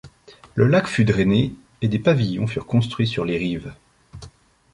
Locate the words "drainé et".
1.05-1.87